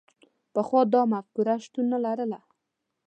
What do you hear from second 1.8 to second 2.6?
نه لرله.